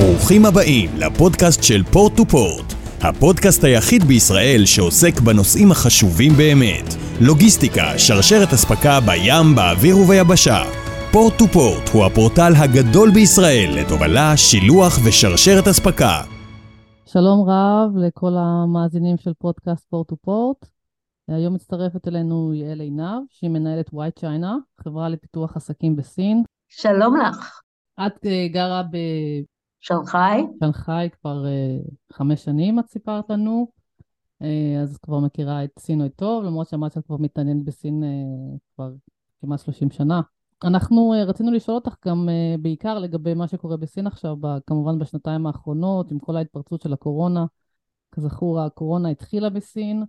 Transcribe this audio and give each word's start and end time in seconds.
ברוכים 0.00 0.46
הבאים 0.46 0.90
לפודקאסט 0.98 1.62
של 1.62 1.82
Port 1.92 2.12
to 2.16 2.24
Port, 2.24 2.68
הפודקאסט 3.00 3.64
היחיד 3.64 4.02
בישראל 4.04 4.62
שעוסק 4.64 5.20
בנושאים 5.20 5.70
החשובים 5.70 6.32
באמת, 6.32 6.88
לוגיסטיקה, 7.26 7.86
שרשרת 7.98 8.50
אספקה 8.56 8.98
בים, 9.06 9.46
באוויר 9.56 9.96
וביבשה. 9.98 10.60
Port 11.12 11.34
to 11.38 11.46
Port 11.46 11.88
הוא 11.92 12.04
הפורטל 12.06 12.52
הגדול 12.62 13.08
בישראל 13.14 13.68
לתובלה, 13.78 14.36
שילוח 14.36 14.92
ושרשרת 15.04 15.66
אספקה. 15.72 16.16
שלום 17.06 17.38
רב 17.50 17.88
לכל 17.96 18.34
המאזינים 18.36 19.16
של 19.18 19.32
פודקאסט 19.38 19.84
Port 19.90 20.08
to 20.08 20.16
Port. 20.16 20.60
היום 21.28 21.54
מצטרפת 21.54 22.08
אלינו 22.08 22.54
יעל 22.54 22.80
עינב, 22.80 23.22
שהיא 23.30 23.50
מנהלת 23.50 23.88
White 23.92 24.18
China, 24.18 24.56
חברה 24.80 25.08
לפיתוח 25.08 25.56
עסקים 25.56 25.96
בסין. 25.96 26.42
שלום 26.68 27.16
לך. 27.16 27.60
את 28.06 28.24
uh, 28.24 28.52
גרה 28.52 28.82
בשנגחאי. 29.82 30.46
בשנגחאי 30.56 31.08
כבר 31.20 31.44
uh, 31.44 31.90
חמש 32.12 32.44
שנים, 32.44 32.78
את 32.78 32.88
סיפרת 32.88 33.30
לנו, 33.30 33.68
uh, 34.42 34.46
אז 34.82 34.96
את 34.96 35.00
כבר 35.00 35.18
מכירה 35.18 35.64
את 35.64 35.70
סין 35.78 36.08
טוב, 36.08 36.44
למרות 36.44 36.68
שאמרת 36.68 36.92
שאת 36.92 37.06
כבר 37.06 37.16
מתעניינת 37.16 37.64
בסין 37.64 38.02
uh, 38.02 38.58
כבר 38.74 38.92
כמעט 39.40 39.60
30 39.60 39.90
שנה. 39.90 40.20
אנחנו 40.64 41.14
רצינו 41.26 41.52
לשאול 41.52 41.74
אותך 41.74 41.94
גם 42.06 42.28
בעיקר 42.62 42.98
לגבי 42.98 43.34
מה 43.34 43.48
שקורה 43.48 43.76
בסין 43.76 44.06
עכשיו, 44.06 44.36
כמובן 44.66 44.98
בשנתיים 44.98 45.46
האחרונות, 45.46 46.10
עם 46.10 46.18
כל 46.18 46.36
ההתפרצות 46.36 46.82
של 46.82 46.92
הקורונה. 46.92 47.46
כזכור, 48.12 48.60
הקורונה 48.60 49.08
התחילה 49.08 49.50
בסין, 49.50 50.04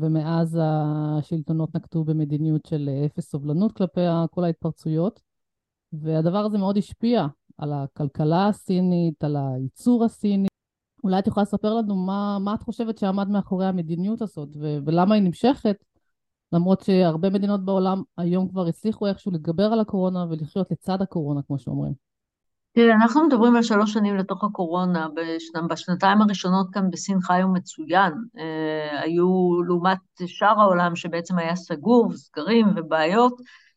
ומאז 0.00 0.58
השלטונות 0.62 1.74
נקטו 1.74 2.04
במדיניות 2.04 2.66
של 2.66 2.90
אפס 3.06 3.30
סובלנות 3.30 3.72
כלפי 3.72 4.00
כל 4.30 4.44
ההתפרצויות, 4.44 5.20
והדבר 5.92 6.38
הזה 6.38 6.58
מאוד 6.58 6.76
השפיע 6.76 7.26
על 7.58 7.72
הכלכלה 7.72 8.48
הסינית, 8.48 9.24
על 9.24 9.36
הייצור 9.36 10.04
הסיני. 10.04 10.48
אולי 11.04 11.18
את 11.18 11.26
יכולה 11.26 11.42
לספר 11.42 11.74
לנו 11.74 11.96
מה, 11.96 12.38
מה 12.40 12.54
את 12.54 12.62
חושבת 12.62 12.98
שעמד 12.98 13.28
מאחורי 13.28 13.66
המדיניות 13.66 14.22
הזאת 14.22 14.48
ו- 14.60 14.78
ולמה 14.86 15.14
היא 15.14 15.22
נמשכת, 15.22 15.76
למרות 16.52 16.80
שהרבה 16.80 17.30
מדינות 17.30 17.64
בעולם 17.64 18.02
היום 18.18 18.48
כבר 18.48 18.66
הצליחו 18.66 19.06
איכשהו 19.06 19.32
להתגבר 19.32 19.72
על 19.72 19.80
הקורונה 19.80 20.26
ולחיות 20.30 20.70
לצד 20.70 21.02
הקורונה, 21.02 21.40
כמו 21.46 21.58
שאומרים. 21.58 21.92
תראה, 22.72 22.94
אנחנו 22.94 23.26
מדברים 23.26 23.56
על 23.56 23.62
שלוש 23.62 23.92
שנים 23.92 24.16
לתוך 24.16 24.44
הקורונה, 24.44 25.08
בשנ... 25.14 25.68
בשנתיים 25.68 26.22
הראשונות 26.22 26.66
כאן 26.72 26.90
בסין 26.90 27.20
חיו 27.20 27.48
מצוין. 27.48 28.12
אה, 28.38 29.00
היו 29.00 29.62
לעומת 29.66 29.98
שאר 30.26 30.60
העולם 30.60 30.96
שבעצם 30.96 31.38
היה 31.38 31.56
סגור, 31.56 32.12
סגרים 32.12 32.66
ובעיות, 32.76 33.32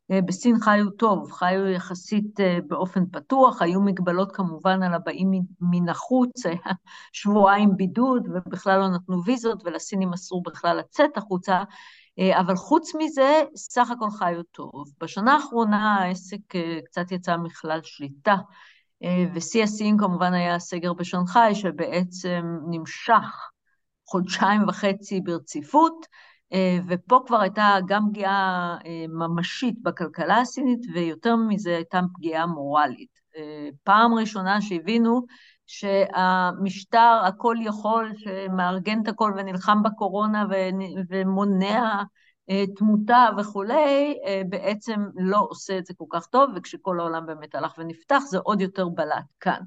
בסין 0.09 0.59
חיו 0.61 0.89
טוב, 0.89 1.31
חיו 1.31 1.67
יחסית 1.67 2.39
אה, 2.39 2.59
באופן 2.67 3.03
פתוח, 3.11 3.61
היו 3.61 3.81
מגבלות 3.81 4.31
כמובן 4.31 4.83
על 4.83 4.93
הבאים 4.93 5.31
מן 5.61 5.89
החוץ, 5.89 6.45
היה 6.45 6.73
שבועיים 7.13 7.77
בידוד 7.77 8.27
ובכלל 8.33 8.79
לא 8.79 8.87
נתנו 8.89 9.23
ויזות 9.25 9.61
ולסינים 9.65 10.13
אסור 10.13 10.43
בכלל 10.43 10.77
לצאת 10.77 11.17
החוצה, 11.17 11.63
אה, 12.19 12.39
אבל 12.39 12.55
חוץ 12.55 12.91
מזה, 12.95 13.41
סך 13.55 13.91
הכל 13.91 14.09
חיו 14.17 14.43
טוב. 14.43 14.83
בשנה 15.01 15.33
האחרונה 15.33 15.95
העסק 15.95 16.55
אה, 16.55 16.79
קצת 16.85 17.11
יצא 17.11 17.37
מכלל 17.37 17.79
שליטה. 17.83 18.35
אה, 19.03 19.25
ושיא 19.33 19.63
השיאים 19.63 19.97
כמובן 19.97 20.33
היה 20.33 20.55
הסגר 20.55 20.93
בשנגחאי, 20.93 21.55
שבעצם 21.55 22.57
נמשך 22.69 23.49
חודשיים 24.07 24.67
וחצי 24.67 25.21
ברציפות, 25.21 26.05
אה, 26.05 26.28
ופה 26.87 27.23
כבר 27.27 27.41
הייתה 27.41 27.77
גם 27.87 28.09
פגיעה 28.09 28.77
אה, 28.85 29.05
ממשית 29.07 29.81
בכלכלה 29.81 30.37
הסינית, 30.37 30.79
ויותר 30.93 31.35
מזה 31.35 31.75
הייתה 31.75 31.99
פגיעה 32.15 32.45
מורלית. 32.45 33.19
פעם 33.83 34.13
ראשונה 34.13 34.61
שהבינו 34.61 35.25
שהמשטר 35.67 37.21
הכל 37.25 37.55
יכול, 37.61 38.11
שמארגן 38.17 39.01
את 39.03 39.07
הכל 39.07 39.33
ונלחם 39.37 39.83
בקורונה 39.83 40.45
ומונע 41.09 42.03
אה, 42.49 42.63
תמותה 42.75 43.27
וכולי, 43.37 44.17
אה, 44.25 44.41
בעצם 44.49 45.01
לא 45.15 45.47
עושה 45.49 45.77
את 45.77 45.85
זה 45.85 45.93
כל 45.97 46.05
כך 46.09 46.25
טוב, 46.27 46.49
וכשכל 46.55 46.99
העולם 46.99 47.25
באמת 47.25 47.55
הלך 47.55 47.73
ונפתח, 47.77 48.19
זה 48.29 48.37
עוד 48.37 48.61
יותר 48.61 48.89
בלט 48.89 49.25
כאן. 49.39 49.61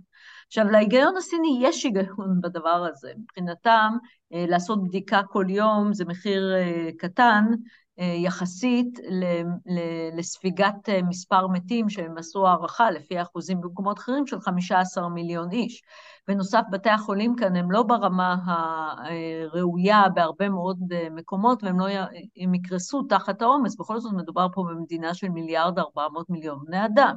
עכשיו, 0.53 0.71
להיגיון 0.71 1.17
הסיני 1.17 1.59
יש 1.63 1.85
היגיון 1.85 2.41
בדבר 2.41 2.87
הזה. 2.93 3.13
מבחינתם, 3.19 3.93
אה, 4.33 4.45
לעשות 4.49 4.85
בדיקה 4.85 5.21
כל 5.23 5.47
יום 5.49 5.95
זה 5.95 6.05
מחיר 6.05 6.55
קטן, 6.99 7.45
יחסית 7.99 8.99
לספיגת 10.17 10.89
מספר 11.09 11.47
מתים 11.47 11.89
שהם 11.89 12.19
עשו 12.19 12.47
הערכה 12.47 12.91
לפי 12.91 13.19
האחוזים 13.19 13.61
במקומות 13.61 13.99
אחרים 13.99 14.27
של 14.27 14.41
15 14.41 15.09
מיליון 15.09 15.51
איש. 15.51 15.83
בנוסף, 16.29 16.63
בתי 16.71 16.91
החולים 16.91 17.37
כאן 17.37 17.57
הם 17.57 17.71
לא 17.71 17.83
ברמה 17.83 18.37
הראויה 18.45 20.03
בהרבה 20.15 20.49
מאוד 20.49 20.79
מקומות, 21.11 21.65
והם 21.65 21.81
לא 21.81 21.87
הם 22.37 22.55
יקרסו 22.55 23.03
תחת 23.03 23.43
העומס, 23.43 23.77
בכל 23.77 24.01
זאת 24.01 24.13
מדובר 24.13 24.47
פה 24.55 24.65
במדינה 24.71 25.15
של 25.15 25.29
מיליארד 25.29 25.79
ארבע 25.79 26.09
מאות 26.13 26.31
מיליון 26.31 26.59
בני 26.67 26.85
אדם. 26.85 27.15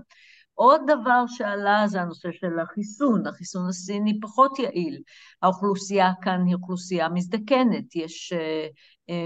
עוד 0.55 0.81
דבר 0.87 1.23
שעלה 1.27 1.87
זה 1.87 2.01
הנושא 2.01 2.29
של 2.31 2.59
החיסון, 2.59 3.27
החיסון 3.27 3.69
הסיני 3.69 4.19
פחות 4.19 4.59
יעיל. 4.59 5.01
האוכלוסייה 5.41 6.11
כאן 6.21 6.45
היא 6.45 6.55
אוכלוסייה 6.55 7.09
מזדקנת, 7.09 7.95
יש 7.95 8.33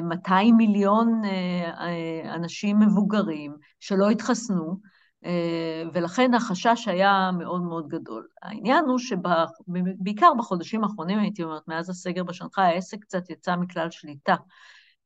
200 0.04 0.58
מיליון 0.58 1.22
אנשים 2.36 2.80
מבוגרים 2.80 3.56
שלא 3.80 4.10
התחסנו, 4.10 4.80
אה, 5.26 5.84
ולכן 5.94 6.34
החשש 6.34 6.88
היה 6.88 7.32
מאוד 7.38 7.62
מאוד 7.62 7.88
גדול. 7.88 8.28
העניין 8.42 8.86
הוא 8.86 8.98
שבעיקר 9.00 10.32
בחודשים 10.38 10.84
האחרונים, 10.84 11.20
הייתי 11.20 11.44
אומרת, 11.44 11.68
מאז 11.68 11.90
הסגר 11.90 12.24
בשנגחאי, 12.24 12.64
העסק 12.64 12.98
קצת 13.02 13.30
יצא 13.30 13.56
מכלל 13.56 13.90
שליטה. 13.92 14.36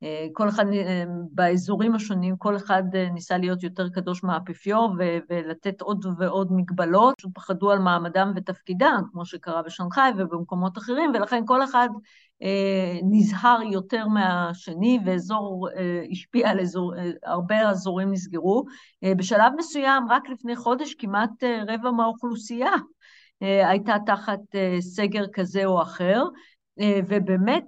אה, 0.04 0.26
כל 0.32 0.48
אחד, 0.48 0.64
אה, 0.72 1.04
באזורים 1.32 1.94
השונים, 1.94 2.36
כל 2.36 2.56
אחד 2.56 2.82
ניסה 3.12 3.38
להיות 3.38 3.62
יותר 3.62 3.88
קדוש 3.88 4.24
מהאפיפיור 4.24 4.94
ולתת 5.28 5.80
עוד 5.80 6.06
ועוד 6.18 6.48
מגבלות, 6.52 7.14
פשוט 7.18 7.30
פחדו 7.34 7.70
על 7.70 7.78
מעמדם 7.78 8.32
ותפקידם, 8.36 9.02
כמו 9.12 9.26
שקרה 9.26 9.62
בשנגחאי 9.62 10.10
ובמקומות 10.18 10.78
אחרים, 10.78 11.10
ולכן 11.14 11.42
כל 11.46 11.64
אחד 11.64 11.88
אה, 12.42 12.98
נזהר 13.02 13.62
יותר 13.62 14.08
מהשני, 14.08 14.98
ואזור 15.04 15.68
אה, 15.76 16.02
השפיע 16.10 16.50
על 16.50 16.60
אזור, 16.60 16.96
אה, 16.96 17.10
הרבה 17.24 17.70
אזורים 17.70 18.12
נסגרו. 18.12 18.64
בשלב 19.16 19.52
מסוים, 19.58 20.02
רק 20.10 20.28
לפני 20.28 20.56
חודש, 20.56 20.94
כמעט 20.94 21.44
רבע 21.68 21.90
מהאוכלוסייה 21.90 22.70
הייתה 23.40 23.96
תחת 24.06 24.40
סגר 24.80 25.24
כזה 25.32 25.64
או 25.64 25.82
אחר, 25.82 26.24
ובאמת, 27.08 27.64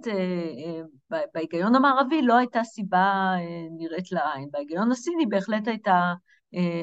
בהיגיון 1.33 1.75
המערבי 1.75 2.21
לא 2.21 2.37
הייתה 2.37 2.63
סיבה 2.63 3.33
נראית 3.77 4.11
לעין. 4.11 4.49
בהיגיון 4.51 4.91
הסיני 4.91 5.25
בהחלט 5.25 5.67
הייתה, 5.67 6.13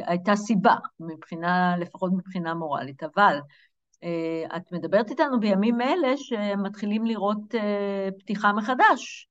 הייתה 0.07 0.37
סיבה, 0.37 0.75
מבחינה, 1.01 1.77
לפחות 1.77 2.13
מבחינה 2.13 2.55
מורלית, 2.55 3.03
אבל 3.03 3.39
אה, 4.05 4.57
את 4.57 4.73
מדברת 4.73 5.11
איתנו 5.11 5.41
בימים 5.41 5.81
אלה 5.81 6.17
שמתחילים 6.17 7.05
לראות 7.05 7.55
אה, 7.55 8.09
פתיחה 8.19 8.53
מחדש. 8.53 9.29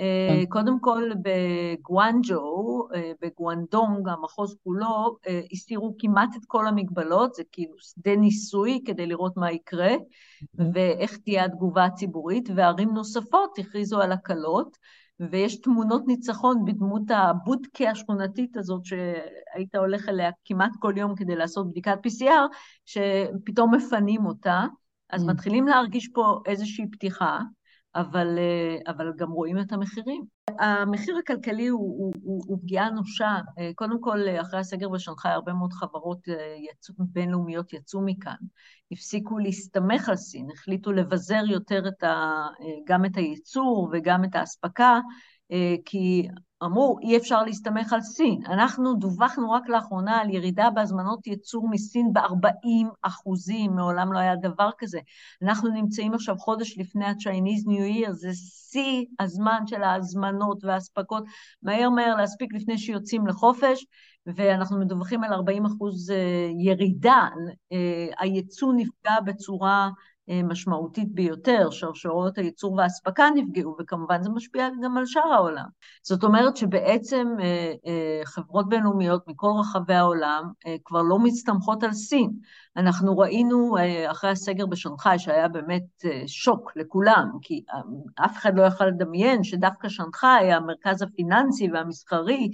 אה, 0.00 0.36
כן. 0.40 0.44
קודם 0.48 0.80
כל 0.80 1.10
בגואנג'ו, 1.22 2.88
בגואנדונג, 3.22 4.08
המחוז 4.08 4.56
כולו, 4.64 5.16
הסירו 5.52 5.94
כמעט 5.98 6.28
את 6.36 6.44
כל 6.46 6.66
המגבלות, 6.66 7.34
זה 7.34 7.42
כאילו 7.52 7.74
שדה 7.78 8.16
ניסוי 8.16 8.82
כדי 8.86 9.06
לראות 9.06 9.36
מה 9.36 9.52
יקרה 9.52 9.92
ואיך 10.72 11.18
תהיה 11.18 11.44
התגובה 11.44 11.84
הציבורית, 11.84 12.48
וערים 12.54 12.94
נוספות 12.94 13.58
הכריזו 13.58 14.00
על 14.00 14.12
הקלות. 14.12 14.76
ויש 15.30 15.60
תמונות 15.60 16.02
ניצחון 16.06 16.64
בדמות 16.64 17.02
הבודקה 17.10 17.90
השכונתית 17.90 18.56
הזאת 18.56 18.84
שהיית 18.84 19.74
הולך 19.74 20.08
אליה 20.08 20.30
כמעט 20.44 20.70
כל 20.78 20.94
יום 20.96 21.14
כדי 21.14 21.36
לעשות 21.36 21.70
בדיקת 21.70 21.98
PCR, 22.06 22.56
שפתאום 22.86 23.74
מפנים 23.74 24.26
אותה, 24.26 24.64
אז 25.10 25.24
mm. 25.24 25.26
מתחילים 25.32 25.66
להרגיש 25.66 26.08
פה 26.08 26.40
איזושהי 26.46 26.90
פתיחה, 26.90 27.38
אבל, 27.94 28.38
אבל 28.86 29.12
גם 29.16 29.30
רואים 29.30 29.58
את 29.58 29.72
המחירים. 29.72 30.24
המחיר 30.58 31.16
הכלכלי 31.18 31.68
הוא, 31.68 31.80
הוא, 31.80 32.12
הוא, 32.22 32.42
הוא 32.46 32.58
פגיעה 32.62 32.88
אנושה. 32.88 33.38
קודם 33.74 34.00
כל, 34.00 34.18
אחרי 34.40 34.60
הסגר 34.60 34.88
בשנגחאי, 34.88 35.32
הרבה 35.32 35.52
מאוד 35.52 35.72
חברות 35.72 36.18
יצוא, 36.72 36.94
בינלאומיות 36.98 37.72
יצאו 37.72 38.00
מכאן. 38.04 38.34
הפסיקו 38.92 39.38
להסתמך 39.38 40.08
על 40.08 40.16
סין, 40.16 40.48
החליטו 40.54 40.92
לבזר 40.92 41.42
יותר 41.48 41.88
את 41.88 42.02
ה, 42.02 42.46
גם 42.86 43.04
את 43.04 43.16
הייצור 43.16 43.90
וגם 43.92 44.24
את 44.24 44.34
האספקה, 44.34 45.00
כי 45.84 46.28
אמרו, 46.64 46.98
אי 47.02 47.16
אפשר 47.16 47.42
להסתמך 47.42 47.92
על 47.92 48.00
סין. 48.00 48.42
אנחנו 48.46 48.94
דווחנו 48.94 49.50
רק 49.50 49.68
לאחרונה 49.68 50.18
על 50.18 50.30
ירידה 50.30 50.70
בהזמנות 50.70 51.26
ייצור 51.26 51.68
מסין 51.70 52.12
ב-40 52.12 52.88
אחוזים, 53.02 53.74
מעולם 53.74 54.12
לא 54.12 54.18
היה 54.18 54.36
דבר 54.36 54.70
כזה. 54.78 55.00
אנחנו 55.42 55.68
נמצאים 55.70 56.14
עכשיו 56.14 56.38
חודש 56.38 56.78
לפני 56.78 57.04
ה-Chinese 57.04 57.66
New 57.66 58.06
Year, 58.06 58.12
זה 58.12 58.30
שיא 58.34 59.04
הזמן 59.20 59.62
של 59.66 59.82
ההזמנות 59.82 60.64
והאספקות, 60.64 61.24
מהר 61.62 61.90
מהר 61.90 62.16
להספיק 62.16 62.54
לפני 62.54 62.78
שיוצאים 62.78 63.26
לחופש, 63.26 63.86
ואנחנו 64.26 64.78
מדווחים 64.78 65.24
על 65.24 65.32
40 65.32 65.66
אחוז 65.66 66.12
ירידה, 66.58 67.28
הייצוא 68.18 68.72
נפגע 68.76 69.20
בצורה 69.24 69.90
משמעותית 70.44 71.14
ביותר, 71.14 71.70
שרשרות 71.70 72.38
הייצור 72.38 72.72
והאספקה 72.72 73.24
נפגעו, 73.34 73.76
וכמובן 73.80 74.22
זה 74.22 74.30
משפיע 74.30 74.68
גם 74.82 74.96
על 74.96 75.06
שאר 75.06 75.32
העולם. 75.34 75.66
זאת 76.02 76.24
אומרת 76.24 76.56
שבעצם 76.56 77.26
חברות 78.24 78.68
בינלאומיות 78.68 79.28
מכל 79.28 79.50
רחבי 79.60 79.94
העולם 79.94 80.44
כבר 80.84 81.02
לא 81.02 81.18
מסתמכות 81.18 81.82
על 81.82 81.92
סין. 81.92 82.30
אנחנו 82.76 83.18
ראינו 83.18 83.76
אחרי 84.10 84.30
הסגר 84.30 84.66
בשנגחאי, 84.66 85.18
שהיה 85.18 85.48
באמת 85.48 85.86
שוק 86.26 86.72
לכולם, 86.76 87.30
כי 87.42 87.64
אף 88.24 88.36
אחד 88.36 88.56
לא 88.56 88.62
יכל 88.62 88.86
לדמיין 88.86 89.44
שדווקא 89.44 89.88
שנגחאי, 89.88 90.52
המרכז 90.52 91.02
הפיננסי 91.02 91.68
והמסחרי, 91.72 92.50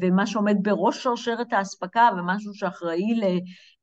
ומה 0.00 0.26
שעומד 0.26 0.56
בראש 0.62 1.02
שרשרת 1.02 1.52
האספקה, 1.52 2.08
ומשהו 2.18 2.54
שאחראי 2.54 3.20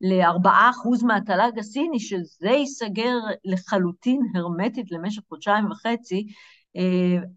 לארבעה 0.02 0.70
אחוז 0.70 1.04
מהתל"ג 1.04 1.60
הסיני, 1.60 2.00
שזה 2.00 2.50
ייסגר 2.50 3.18
לחלוטין 3.46 4.22
הרמטית 4.36 4.92
למשך 4.92 5.22
חודשיים 5.30 5.72
וחצי, 5.72 6.28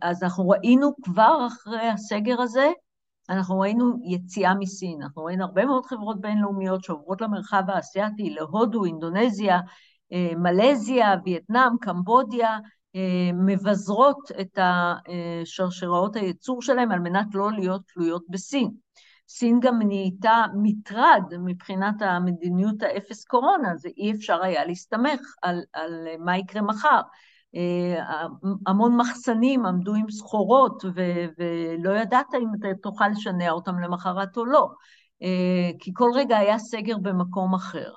אז 0.03 0.23
אנחנו 0.23 0.49
ראינו 0.49 0.93
כבר 1.03 1.47
אחרי 1.47 1.89
הסגר 1.89 2.41
הזה, 2.41 2.69
אנחנו 3.31 3.61
ראינו 3.61 3.99
יציאה 4.05 4.55
מסין, 4.55 5.03
אנחנו 5.03 5.25
ראינו 5.25 5.45
הרבה 5.45 5.65
מאוד 5.65 5.87
חברות 5.87 6.21
בינלאומיות 6.21 6.85
שעוברות 6.85 7.21
למרחב 7.21 7.63
האסייתי, 7.69 8.31
להודו, 8.31 8.85
אינדונזיה, 8.85 9.61
מלזיה, 10.37 11.15
וייטנאם, 11.25 11.79
קמבודיה, 11.81 12.59
מבזרות 13.35 14.31
את 14.41 14.59
שרשראות 15.45 16.17
הייצור 16.17 16.63
שלהם 16.63 16.93
על 16.93 16.99
מנת 16.99 17.27
לא 17.35 17.53
להיות 17.53 17.83
תלויות 17.95 18.25
בסין. 18.29 18.71
סין 19.29 19.61
גם 19.61 19.79
נהייתה 19.83 20.45
מטרד 20.63 21.23
מבחינת 21.39 22.03
המדיניות 22.03 22.83
האפס 22.83 23.25
קורונה, 23.25 23.77
זה 23.77 23.89
אי 23.97 24.13
אפשר 24.13 24.43
היה 24.43 24.65
להסתמך 24.65 25.21
על, 25.43 25.61
על 25.73 26.07
מה 26.19 26.39
יקרה 26.39 26.63
מחר. 26.63 27.01
המון 28.67 28.97
מחסנים 28.97 29.67
עמדו 29.67 29.95
עם 29.95 30.11
סחורות 30.11 30.85
ו- 30.85 31.27
ולא 31.39 31.99
ידעת 31.99 32.35
אם 32.35 32.49
אתה 32.59 32.69
תוכל 32.83 33.09
לשנע 33.09 33.51
אותם 33.51 33.79
למחרת 33.79 34.37
או 34.37 34.45
לא, 34.45 34.69
כי 35.79 35.91
כל 35.95 36.11
רגע 36.15 36.39
היה 36.39 36.59
סגר 36.59 36.99
במקום 36.99 37.55
אחר. 37.55 37.93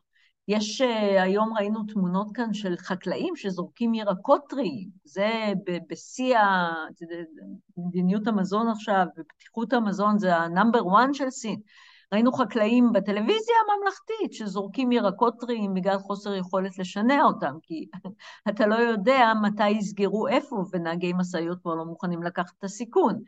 יש, 0.47 0.81
היום 1.19 1.53
ראינו 1.57 1.83
תמונות 1.83 2.27
כאן 2.33 2.53
של 2.53 2.75
חקלאים 2.77 3.35
שזורקים 3.35 3.93
ירקות 3.93 4.41
טריים, 4.49 4.89
זה 5.03 5.29
בשיא 5.89 6.37
מדיניות 7.77 8.27
המזון 8.27 8.67
עכשיו, 8.67 9.05
ופתיחות 9.17 9.73
המזון 9.73 10.17
זה 10.17 10.35
ה-number 10.35 10.79
one 10.79 11.13
של 11.13 11.29
סין. 11.29 11.59
ראינו 12.13 12.31
חקלאים 12.31 12.91
בטלוויזיה 12.93 13.55
הממלכתית 13.65 14.33
שזורקים 14.33 14.91
ירקות 14.91 15.39
טריים 15.39 15.73
בגלל 15.73 15.97
חוסר 15.97 16.35
יכולת 16.35 16.77
לשנע 16.77 17.23
אותם, 17.23 17.55
כי 17.61 17.85
אתה 18.49 18.67
לא 18.67 18.75
יודע 18.75 19.31
מתי 19.41 19.69
יסגרו 19.69 20.27
איפה, 20.27 20.63
ונהגי 20.71 21.13
משאיות 21.13 21.61
כבר 21.61 21.75
לא 21.75 21.85
מוכנים 21.85 22.23
לקחת 22.23 22.53
את 22.59 22.63
הסיכון, 22.63 23.21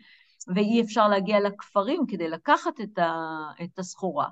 ואי 0.55 0.81
אפשר 0.81 1.07
להגיע 1.07 1.39
לכפרים 1.39 2.05
כדי 2.07 2.29
לקחת 2.29 2.73
את 3.63 3.79
הסחורה. 3.79 4.27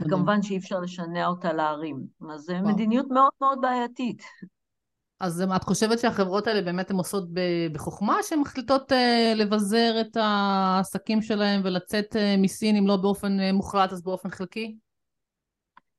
וכמובן 0.00 0.42
שאי 0.42 0.58
אפשר 0.58 0.80
לשנע 0.80 1.26
אותה 1.26 1.52
לערים. 1.52 2.00
אז 2.30 2.40
זו 2.40 2.54
מדיניות 2.62 3.06
מאוד 3.10 3.32
מאוד 3.40 3.58
בעייתית. 3.60 4.22
אז 5.22 5.44
את 5.56 5.64
חושבת 5.64 5.98
שהחברות 5.98 6.46
האלה 6.46 6.62
באמת 6.62 6.90
הן 6.90 6.96
עושות 6.96 7.24
בחוכמה, 7.72 8.16
שהן 8.22 8.38
מחליטות 8.38 8.92
לבזר 9.36 10.00
את 10.00 10.16
העסקים 10.20 11.22
שלהן 11.22 11.60
ולצאת 11.64 12.16
מסין, 12.38 12.76
אם 12.76 12.86
לא 12.86 12.96
באופן 12.96 13.38
מוחלט 13.52 13.92
אז 13.92 14.02
באופן 14.02 14.30
חלקי? 14.30 14.76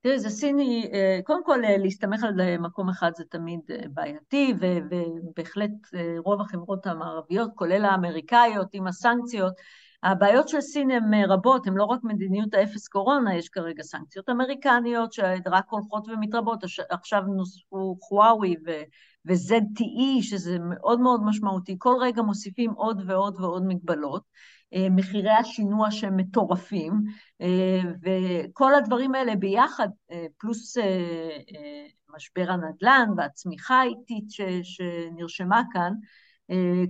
תראי, 0.01 0.19
זה 0.19 0.29
סיני, 0.29 0.91
קודם 1.23 1.43
כל 1.45 1.57
להסתמך 1.77 2.23
על 2.23 2.57
מקום 2.57 2.89
אחד 2.89 3.11
זה 3.17 3.23
תמיד 3.29 3.59
בעייתי, 3.93 4.53
ובהחלט 4.59 5.71
רוב 6.17 6.41
החברות 6.41 6.87
המערביות, 6.87 7.51
כולל 7.55 7.85
האמריקאיות 7.85 8.67
עם 8.73 8.87
הסנקציות, 8.87 9.53
הבעיות 10.03 10.47
של 10.47 10.61
סין 10.61 10.91
הן 10.91 11.13
רבות, 11.13 11.67
הן 11.67 11.73
לא 11.73 11.83
רק 11.83 11.99
מדיניות 12.03 12.53
האפס 12.53 12.87
קורונה, 12.87 13.35
יש 13.35 13.49
כרגע 13.49 13.83
סנקציות 13.83 14.29
אמריקניות 14.29 15.13
שרק 15.13 15.65
הולכות 15.69 16.07
ומתרבות, 16.07 16.63
עכשיו 16.89 17.21
נוספו 17.21 17.97
חוואוי 18.01 18.55
ו-ZTE, 19.25 20.21
שזה 20.21 20.57
מאוד 20.59 20.99
מאוד 20.99 21.23
משמעותי, 21.23 21.75
כל 21.79 21.95
רגע 22.01 22.21
מוסיפים 22.21 22.71
עוד 22.71 23.03
ועוד 23.05 23.41
ועוד 23.41 23.63
מגבלות, 23.67 24.23
מחירי 24.91 25.31
השינוע 25.31 25.91
שהם 25.91 26.17
מטורפים, 26.17 26.93
וכל 28.03 28.75
הדברים 28.75 29.15
האלה 29.15 29.35
ביחד, 29.35 29.87
פלוס 30.37 30.77
משבר 32.15 32.51
הנדל"ן 32.51 33.09
והצמיחה 33.17 33.75
האיטית 33.75 34.25
שנרשמה 34.63 35.61
כאן, 35.73 35.93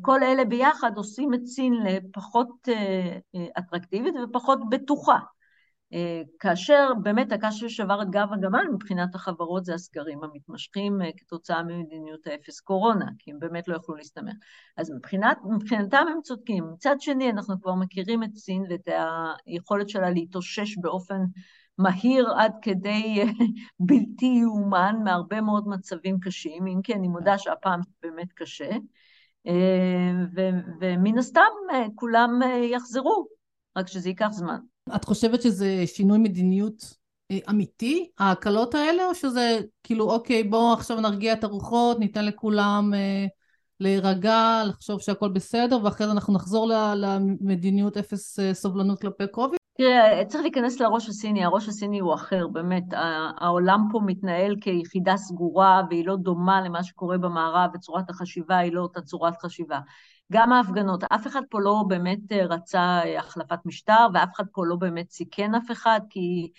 כל 0.02 0.24
אלה 0.24 0.46
ביחד 0.46 0.92
עושים 0.96 1.34
את 1.34 1.46
סין 1.46 1.74
לפחות 1.74 2.68
אטרקטיבית 3.60 4.14
ופחות 4.24 4.60
בטוחה. 4.70 5.20
כאשר 6.40 6.90
באמת 7.04 7.32
הקש 7.32 7.60
ששבר 7.60 8.02
את 8.02 8.10
גב 8.10 8.28
הגמל 8.34 8.68
מבחינת 8.74 9.16
החברות 9.16 9.66
זה 9.66 9.74
הסגרים 9.74 10.24
המתמשכים 10.24 11.00
כתוצאה 11.18 11.64
ממדיניות 11.64 12.28
האפס 12.28 12.60
קורונה, 12.60 13.06
כי 13.20 13.32
הם 13.32 13.40
באמת 13.40 13.68
לא 13.68 13.76
יכלו 13.76 13.96
להסתמך. 13.96 14.34
אז 14.78 14.92
מבחינת, 14.92 15.38
מבחינתם 15.50 16.06
הם 16.12 16.22
צודקים. 16.24 16.64
מצד 16.74 16.96
שני, 17.00 17.30
אנחנו 17.30 17.62
כבר 17.62 17.76
מכירים 17.76 18.24
את 18.24 18.36
סין 18.36 18.64
ואת 18.70 18.90
היכולת 19.46 19.90
שלה 19.90 20.10
להתאושש 20.10 20.78
באופן 20.78 21.22
מהיר 21.78 22.34
עד 22.38 22.54
כדי 22.62 23.24
בלתי 23.88 24.26
יאומן 24.42 24.96
מהרבה 25.04 25.42
מאוד 25.42 25.68
מצבים 25.68 26.20
קשים, 26.20 26.68
אם 26.68 26.80
כי 26.84 26.94
אני 26.94 27.08
מודה 27.08 27.38
שהפעם 27.38 27.82
זה 27.82 27.92
באמת 28.02 28.34
קשה. 28.34 28.70
ומן 30.82 31.18
הסתם 31.18 31.42
כולם 31.96 32.40
יחזרו, 32.72 33.28
רק 33.78 33.88
שזה 33.88 34.10
ייקח 34.10 34.30
זמן. 34.32 34.58
את 34.96 35.06
חושבת 35.06 35.42
שזה 35.42 35.84
שינוי 35.86 36.18
מדיניות 36.18 37.04
אמיתי, 37.50 38.10
ההקלות 38.20 38.76
האלה, 38.76 39.06
או 39.06 39.16
שזה 39.16 39.60
כאילו, 39.84 40.12
אוקיי, 40.12 40.44
בואו 40.44 40.74
עכשיו 40.74 41.02
נרגיע 41.02 41.34
את 41.34 41.44
הרוחות, 41.44 42.00
ניתן 42.00 42.26
לכולם 42.26 42.94
להירגע, 43.80 44.64
לחשוב 44.68 45.02
שהכל 45.02 45.30
בסדר, 45.30 45.80
ואחרי 45.84 46.08
זה 46.08 46.14
אנחנו 46.14 46.34
נחזור 46.34 46.68
למדיניות 46.96 47.98
אפס 47.98 48.40
סובלנות 48.54 49.02
כלפי 49.02 49.28
קוביד? 49.28 49.63
תראה, 49.78 50.26
צריך 50.26 50.44
להיכנס 50.44 50.80
לראש 50.80 51.10
הסיני, 51.10 51.44
הראש 51.44 51.68
הסיני 51.68 52.00
הוא 52.00 52.14
אחר, 52.14 52.48
באמת, 52.48 52.84
העולם 53.38 53.80
פה 53.92 54.00
מתנהל 54.06 54.56
כיחידה 54.62 55.18
סגורה 55.18 55.82
והיא 55.90 56.08
לא 56.08 56.16
דומה 56.16 56.62
למה 56.62 56.84
שקורה 56.84 57.18
במערב, 57.18 57.70
וצורת 57.74 58.10
החשיבה 58.10 58.58
היא 58.58 58.74
לא 58.74 58.82
אותה 58.82 59.02
צורת 59.02 59.34
חשיבה. 59.42 59.80
גם 60.34 60.52
ההפגנות, 60.52 61.04
אף 61.04 61.28
אחד 61.28 61.42
פה 61.50 61.62
לא 61.62 61.84
באמת 61.88 62.20
רצה 62.50 63.02
החלפת 63.20 63.60
משטר, 63.66 64.08
ואף 64.14 64.30
אחד 64.36 64.44
פה 64.54 64.66
לא 64.66 64.76
באמת 64.76 65.12
סיכן 65.12 65.56
אף 65.56 65.72
אחד, 65.72 66.00
כי 66.10 66.52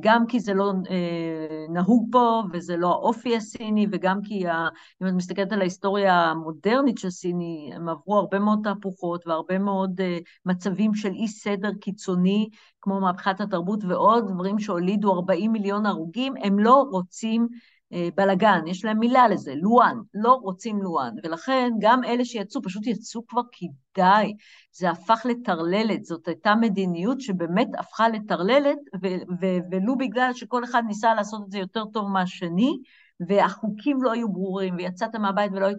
גם 0.00 0.26
כי 0.26 0.40
זה 0.40 0.54
לא 0.54 0.72
נהוג 1.68 2.08
פה, 2.12 2.42
וזה 2.52 2.76
לא 2.76 2.88
האופי 2.88 3.36
הסיני, 3.36 3.86
וגם 3.92 4.22
כי, 4.22 4.44
אם 5.02 5.06
את 5.08 5.12
מסתכלת 5.12 5.52
על 5.52 5.60
ההיסטוריה 5.60 6.14
המודרנית 6.14 6.98
של 6.98 7.10
סיני, 7.10 7.70
הם 7.74 7.88
עברו 7.88 8.18
הרבה 8.18 8.38
מאוד 8.38 8.58
תהפוכות 8.64 9.26
והרבה 9.26 9.58
מאוד 9.58 10.00
מצבים 10.46 10.94
של 10.94 11.10
אי 11.10 11.28
סדר 11.28 11.70
קיצוני, 11.80 12.48
כמו 12.80 13.00
מהפכת 13.00 13.40
התרבות 13.40 13.84
ועוד 13.84 14.28
דברים 14.28 14.58
שהולידו 14.58 15.12
40 15.12 15.52
מיליון 15.52 15.86
הרוגים, 15.86 16.34
הם 16.42 16.58
לא 16.58 16.84
רוצים 16.90 17.48
בלגן, 18.16 18.60
יש 18.66 18.84
להם 18.84 18.98
מילה 18.98 19.28
לזה, 19.28 19.54
לואן, 19.54 19.98
לא 20.14 20.32
רוצים 20.32 20.82
לואן, 20.82 21.14
ולכן 21.24 21.70
גם 21.80 22.04
אלה 22.04 22.24
שיצאו, 22.24 22.62
פשוט 22.62 22.86
יצאו 22.86 23.26
כבר 23.26 23.42
כי 23.52 23.66
די, 23.94 24.34
זה 24.72 24.90
הפך 24.90 25.26
לטרללת, 25.28 26.04
זאת 26.04 26.28
הייתה 26.28 26.54
מדיניות 26.54 27.20
שבאמת 27.20 27.68
הפכה 27.78 28.08
לטרללת, 28.08 28.78
ולו 29.70 29.98
בגלל 29.98 30.30
שכל 30.34 30.64
אחד 30.64 30.82
ניסה 30.86 31.14
לעשות 31.14 31.42
את 31.46 31.50
זה 31.50 31.58
יותר 31.58 31.84
טוב 31.84 32.08
מהשני, 32.08 32.78
והחוקים 33.28 34.02
לא 34.02 34.12
היו 34.12 34.32
ברורים, 34.32 34.76
ויצאת 34.76 35.16
מהבית 35.16 35.52
ולא 35.52 35.66
היית 35.66 35.78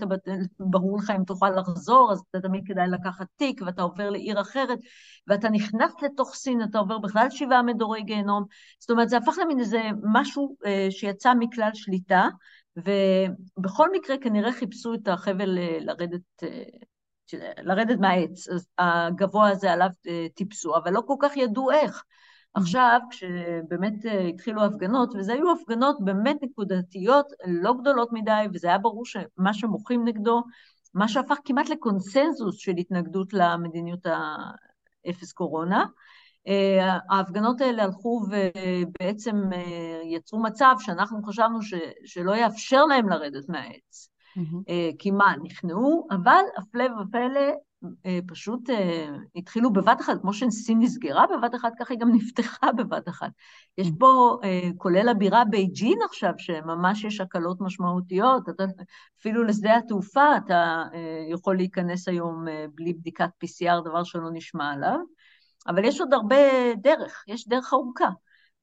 ברור 0.60 0.98
לך 0.98 1.10
אם 1.10 1.24
תוכל 1.24 1.50
לחזור, 1.50 2.12
אז 2.12 2.24
אתה 2.29 2.39
תמיד 2.48 2.63
כדאי 2.67 2.88
לקחת 2.88 3.25
תיק, 3.36 3.62
ואתה 3.65 3.81
עובר 3.81 4.10
לעיר 4.10 4.41
אחרת, 4.41 4.79
ואתה 5.27 5.50
נכנס 5.50 5.91
לתוך 6.01 6.36
סין, 6.36 6.63
אתה 6.63 6.79
עובר 6.79 6.98
בכלל 6.98 7.29
שבעה 7.29 7.63
מדורי 7.63 8.01
גיהנום. 8.01 8.43
זאת 8.79 8.91
אומרת, 8.91 9.10
זה 9.10 9.17
הפך 9.17 9.38
למין 9.41 9.60
איזה 9.60 9.81
משהו 10.13 10.55
שיצא 10.89 11.33
מכלל 11.39 11.69
שליטה, 11.74 12.27
ובכל 12.77 13.91
מקרה 13.91 14.17
כנראה 14.17 14.51
חיפשו 14.51 14.93
את 14.93 15.07
החבל 15.07 15.57
לרדת, 15.79 16.43
לרדת 17.57 18.00
מהעץ, 18.00 18.50
אז 18.50 18.67
הגבוה 18.77 19.50
הזה 19.50 19.71
עליו 19.71 19.89
טיפסו, 20.36 20.75
אבל 20.75 20.93
לא 20.93 21.01
כל 21.07 21.15
כך 21.19 21.38
ידעו 21.38 21.71
איך. 21.71 22.03
עכשיו, 22.53 23.00
כשבאמת 23.10 23.93
התחילו 24.29 24.63
הפגנות, 24.63 25.13
וזה 25.15 25.34
היו 25.34 25.51
הפגנות 25.51 25.98
באמת 26.00 26.38
נקודתיות, 26.41 27.25
לא 27.48 27.74
גדולות 27.74 28.10
מדי, 28.12 28.46
וזה 28.53 28.67
היה 28.67 28.77
ברור 28.77 29.05
שמה 29.05 29.53
שמוחים 29.53 30.05
נגדו, 30.08 30.43
מה 30.93 31.08
שהפך 31.08 31.38
כמעט 31.46 31.70
לקונסנזוס 31.70 32.58
של 32.58 32.72
התנגדות 32.77 33.34
למדיניות 33.34 34.05
האפס 35.05 35.31
קורונה, 35.31 35.86
ההפגנות 37.10 37.62
האלה 37.62 37.84
הלכו 37.84 38.22
ובעצם 38.29 39.36
יצרו 40.03 40.43
מצב 40.43 40.75
שאנחנו 40.79 41.24
חשבנו 41.24 41.62
ש, 41.62 41.74
שלא 42.05 42.36
יאפשר 42.36 42.86
להם 42.86 43.10
לרדת 43.10 43.50
מהעץ. 43.50 44.12
Mm-hmm. 44.38 44.74
כי 45.00 45.12
מה, 45.12 45.34
נכנעו, 45.43 46.08
אבל 46.12 46.43
הפלא 46.58 46.84
ופלא, 46.84 47.39
אה, 47.39 47.53
פשוט 48.27 48.69
אה, 48.69 49.07
התחילו 49.35 49.73
בבת 49.73 50.01
אחת, 50.01 50.21
כמו 50.21 50.33
שסין 50.33 50.79
נסגרה 50.79 51.25
בבת 51.27 51.55
אחת, 51.55 51.71
ככה 51.79 51.93
היא 51.93 52.00
גם 52.00 52.11
נפתחה 52.15 52.71
בבת 52.71 53.09
אחת. 53.09 53.31
יש 53.77 53.88
mm. 53.88 53.91
פה, 54.00 54.38
כולל 54.77 55.09
הבירה 55.09 55.45
בייג'ין 55.45 55.97
עכשיו, 56.05 56.33
שממש 56.38 57.03
יש 57.03 57.21
הקלות 57.21 57.61
משמעותיות, 57.61 58.50
אתה, 58.50 58.63
אפילו 59.19 59.43
לשדה 59.43 59.77
התעופה 59.77 60.38
אתה 60.38 60.83
יכול 61.31 61.57
להיכנס 61.57 62.07
היום 62.07 62.45
בלי 62.75 62.93
בדיקת 62.93 63.29
PCR, 63.45 63.81
דבר 63.85 64.03
שלא 64.03 64.29
נשמע 64.33 64.71
עליו, 64.71 64.97
אבל 65.67 65.85
יש 65.85 66.00
עוד 66.00 66.13
הרבה 66.13 66.35
דרך, 66.75 67.23
יש 67.27 67.47
דרך 67.47 67.73
ארוכה. 67.73 68.09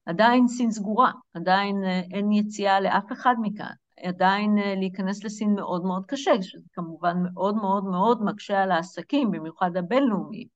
עדיין 0.05 0.47
סין 0.47 0.71
סגורה, 0.71 1.11
עדיין 1.33 1.83
אין 2.13 2.31
יציאה 2.31 2.79
לאף 2.79 3.11
אחד 3.11 3.35
מכאן. 3.41 3.73
עדיין 4.03 4.57
אה, 4.57 4.75
להיכנס 4.75 5.23
לסין 5.23 5.55
מאוד 5.55 5.85
מאוד 5.85 6.05
קשה, 6.05 6.41
שזה 6.41 6.67
כמובן 6.73 7.17
מאוד 7.23 7.55
מאוד 7.55 7.85
מאוד 7.85 8.23
מקשה 8.23 8.63
על 8.63 8.71
העסקים, 8.71 9.31
במיוחד 9.31 9.77
הבינלאומיים. 9.77 10.47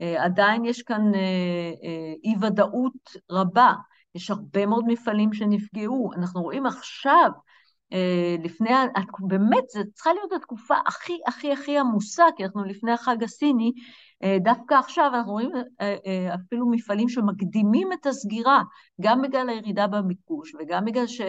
אה, 0.00 0.24
עדיין 0.24 0.64
יש 0.64 0.82
כאן 0.82 1.14
אה, 1.14 1.72
אי-ודאות 2.24 3.16
רבה, 3.30 3.72
יש 4.14 4.30
הרבה 4.30 4.66
מאוד 4.66 4.84
מפעלים 4.86 5.32
שנפגעו. 5.32 6.10
אנחנו 6.16 6.42
רואים 6.42 6.66
עכשיו, 6.66 7.30
לפני, 8.44 8.70
באמת, 9.20 9.68
זו 9.68 9.80
צריכה 9.94 10.12
להיות 10.12 10.32
התקופה 10.32 10.74
הכי 10.86 11.18
הכי 11.26 11.52
הכי 11.52 11.78
עמוסה, 11.78 12.24
כי 12.36 12.44
אנחנו 12.44 12.64
לפני 12.64 12.92
החג 12.92 13.22
הסיני, 13.22 13.72
דווקא 14.42 14.74
עכשיו 14.74 15.10
אנחנו 15.14 15.32
רואים 15.32 15.50
אפילו 16.34 16.70
מפעלים 16.70 17.08
שמקדימים 17.08 17.92
את 17.92 18.06
הסגירה, 18.06 18.62
גם 19.00 19.22
בגלל 19.22 19.48
הירידה 19.48 19.86
בביקוש 19.86 20.54
וגם 20.54 20.84
בגלל 20.84 21.06
ש... 21.06 21.20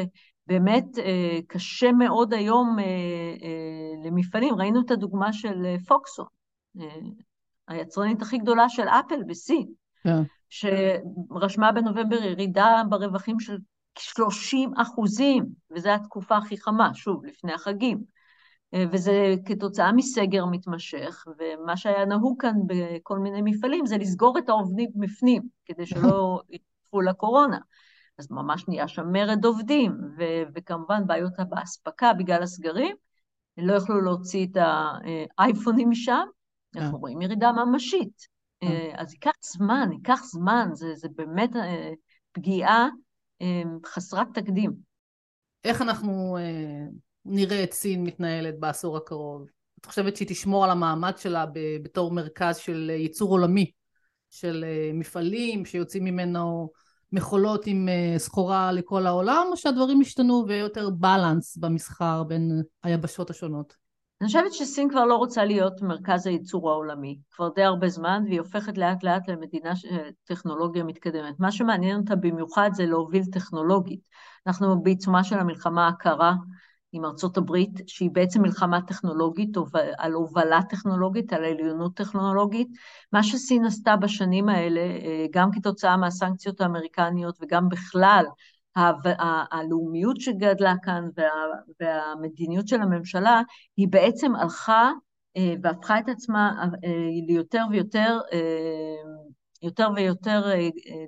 באמת 0.48 1.00
אה, 1.00 1.40
קשה 1.48 1.92
מאוד 1.92 2.34
היום 2.34 2.80
אה, 2.80 2.84
אה, 2.84 4.06
למפעלים. 4.06 4.56
ראינו 4.56 4.82
את 4.82 4.92
הדוגמה 4.92 5.34
של 5.34 5.78
פוקסון, 5.88 6.26
היצרנית 7.68 8.22
הכי 8.22 8.38
גדולה 8.38 8.70
של 8.70 8.88
אפל 8.88 9.24
בסין, 9.28 9.68
yeah. 10.08 10.12
שרשמה 10.50 11.72
בנובמבר 11.72 12.24
ירידה 12.24 12.82
ברווחים 12.90 13.40
של 13.40 13.58
30 14.00 14.72
אחוזים, 14.78 15.46
וזו 15.72 15.90
התקופה 15.90 16.38
הכי 16.38 16.58
חמה, 16.58 16.94
שוב, 16.94 17.26
לפני 17.26 17.54
החגים. 17.54 18.14
וזה 18.92 19.36
כתוצאה 19.46 19.92
מסגר 19.92 20.46
מתמשך, 20.46 21.26
ומה 21.40 21.78
שהיה 21.78 22.06
נהוג 22.06 22.42
כאן 22.42 22.56
בכל 22.68 23.20
מיני 23.20 23.42
מפעלים 23.44 23.86
זה 23.86 23.98
לסגור 23.98 24.38
את 24.38 24.50
העובדים 24.50 24.90
בפנים, 24.96 25.42
כדי 25.66 25.86
שלא 25.86 26.42
יתפו 26.50 27.02
לקורונה. 27.02 27.58
אז 28.18 28.32
ממש 28.32 28.68
נהיה 28.68 28.88
שם 28.88 29.12
מרד 29.12 29.46
עובדים, 29.46 29.98
ו- 30.18 30.44
וכמובן 30.56 31.08
בעיות 31.08 31.34
באספקה 31.50 32.14
בגלל 32.14 32.44
הסגרים, 32.44 32.96
לא 33.58 33.74
יכלו 33.74 34.02
להוציא 34.02 34.48
את 34.48 34.58
האייפונים 35.38 35.90
משם, 35.90 36.26
אנחנו 36.76 36.96
אה. 36.96 37.00
רואים 37.02 37.22
ירידה 37.22 37.52
ממשית. 37.52 38.28
אה. 38.64 38.68
אה, 38.68 38.92
אז 38.96 39.14
ייקח 39.14 39.32
זמן, 39.42 39.90
ייקח 39.92 40.22
זמן, 40.24 40.70
זה, 40.74 40.96
זה 40.96 41.08
באמת 41.16 41.50
פגיעה 42.32 42.88
חסרת 43.86 44.28
תקדים. 44.34 44.74
איך 45.64 45.82
אנחנו 45.82 46.38
נראה 47.26 47.64
את 47.64 47.74
סין 47.74 48.04
מתנהלת 48.04 48.60
בעשור 48.60 48.98
הקרוב? 48.98 49.48
את 49.80 49.86
חושבת 49.86 50.16
שהיא 50.16 50.28
תשמור 50.28 50.64
על 50.64 50.70
המעמד 50.72 51.18
שלה 51.18 51.46
בתור 51.84 52.12
מרכז 52.12 52.58
של 52.58 52.92
ייצור 52.94 53.32
עולמי, 53.32 53.72
של 54.32 54.66
מפעלים 54.94 55.66
שיוצאים 55.66 56.04
ממנו 56.04 56.70
מכולות 57.14 57.68
עם 57.68 57.90
אה, 57.90 58.20
סחורה 58.20 58.72
לכל 58.72 59.08
העולם, 59.08 59.48
או 59.52 59.58
שהדברים 59.58 60.02
השתנו 60.02 60.46
ויהיה 60.48 60.62
יותר 60.62 60.90
בלנס 60.90 61.58
במסחר 61.58 62.24
בין 62.24 62.62
היבשות 62.84 63.30
השונות? 63.30 63.76
אני 64.22 64.28
חושבת 64.28 64.54
שסין 64.54 64.90
כבר 64.90 65.06
לא 65.06 65.16
רוצה 65.16 65.46
להיות 65.46 65.82
מרכז 65.82 66.28
הייצור 66.28 66.70
העולמי, 66.72 67.20
כבר 67.32 67.50
די 67.56 67.64
הרבה 67.64 67.90
זמן, 67.90 68.24
והיא 68.28 68.40
הופכת 68.40 68.78
לאט 68.78 69.04
לאט 69.04 69.30
למדינה. 69.30 69.74
טכנולוגיה 70.24 70.84
מתקדמת. 70.84 71.40
מה 71.40 71.52
שמעניין 71.52 71.98
אותה 72.00 72.16
במיוחד 72.16 72.70
זה 72.74 72.86
להוביל 72.86 73.24
טכנולוגית. 73.32 74.08
אנחנו 74.48 74.84
בעיצומה 74.84 75.24
של 75.24 75.40
המלחמה 75.40 75.88
הקרה, 75.88 76.34
עם 76.94 77.06
ארצות 77.06 77.38
הברית, 77.38 77.82
שהיא 77.88 78.10
בעצם 78.14 78.42
מלחמה 78.42 78.82
טכנולוגית, 78.82 79.58
על 79.98 80.14
הובלה 80.14 80.60
טכנולוגית, 80.70 81.34
על 81.34 81.46
עליונות 81.46 81.96
טכנולוגית. 81.96 82.68
מה 83.14 83.24
שסין 83.24 83.66
עשתה 83.66 83.96
בשנים 83.96 84.50
האלה, 84.50 84.82
אה, 84.82 85.26
גם 85.32 85.50
כתוצאה 85.52 85.98
מהסנקציות 85.98 86.62
האמריקניות 86.62 87.38
וגם 87.42 87.70
בכלל, 87.70 88.26
הלאומיות 89.52 90.22
שגדלה 90.22 90.74
כאן 90.84 91.10
וה, 91.18 91.30
והמדיניות 91.80 92.68
של 92.68 92.82
הממשלה, 92.82 93.42
היא 93.78 93.88
בעצם 93.90 94.36
הלכה 94.36 94.92
אה, 95.38 95.54
והפכה 95.64 96.00
את 96.00 96.10
עצמה 96.10 96.66
אה, 96.84 96.90
ליותר 97.28 97.64
ויותר 97.72 98.20
יותר 99.64 99.90
ויותר 99.96 100.44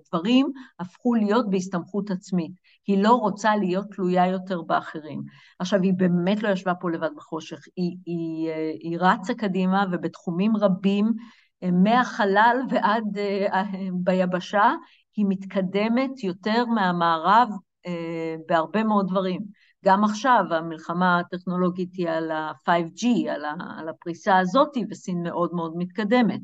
דברים 0.10 0.52
הפכו 0.80 1.16
להיות 1.16 1.50
בהסתמכות 1.50 2.12
עצמית. 2.12 2.52
היא 2.88 3.04
לא 3.04 3.14
רוצה 3.14 3.56
להיות 3.56 3.86
תלויה 3.92 4.28
יותר 4.28 4.62
באחרים. 4.62 5.22
עכשיו, 5.60 5.82
היא 5.82 5.94
באמת 5.98 6.44
לא 6.44 6.50
ישבה 6.50 6.76
פה 6.76 6.92
לבד 6.92 7.10
בחושך, 7.16 7.60
היא, 7.76 7.98
היא, 8.06 8.52
היא 8.80 8.98
רצה 9.00 9.34
קדימה 9.34 9.86
ובתחומים 9.92 10.58
רבים, 10.58 11.12
מהחלל 11.72 12.58
ועד 12.70 13.18
אה, 13.18 13.64
ביבשה, 13.94 14.74
היא 15.16 15.26
מתקדמת 15.30 16.24
יותר 16.24 16.66
מהמערב 16.66 17.50
אה, 17.86 18.36
בהרבה 18.48 18.84
מאוד 18.84 19.08
דברים. 19.08 19.42
גם 19.86 20.04
עכשיו 20.04 20.44
המלחמה 20.52 21.20
הטכנולוגית 21.20 21.90
היא 21.94 22.10
על 22.10 22.32
ה-5G, 22.32 23.08
על 23.78 23.90
הפריסה 23.90 24.38
הזאת, 24.38 24.78
וסין 24.90 25.24
מאוד 25.24 25.54
מאוד 25.54 25.74
מתקדמת. 25.78 26.42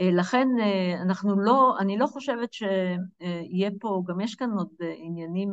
אה, 0.00 0.10
לכן 0.12 0.48
אה, 0.60 1.02
אנחנו 1.02 1.40
לא, 1.40 1.76
אני 1.80 1.98
לא 1.98 2.06
חושבת 2.06 2.52
שיהיה 2.52 3.70
פה, 3.80 4.02
גם 4.06 4.20
יש 4.20 4.34
כאן 4.34 4.50
עוד 4.50 4.68
אה, 4.82 4.94
עניינים 4.96 5.50